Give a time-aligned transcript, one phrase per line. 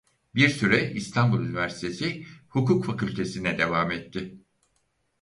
[0.35, 4.41] Bir süre İstanbul Üniversitesi Hukuk Fakültesi'ne devam etti.